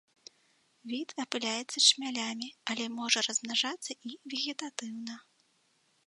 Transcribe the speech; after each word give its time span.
Від 0.91 1.09
апыляецца 1.23 1.79
чмялямі, 1.89 2.49
але 2.73 2.85
можа 2.99 3.19
размнажацца 3.27 3.91
і 4.13 4.17
вегетатыўна. 4.33 5.19